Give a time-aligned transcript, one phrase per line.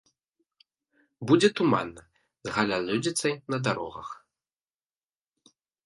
[1.31, 2.01] Будзе туманна,
[2.47, 4.07] з галалёдзіцай на дарогах.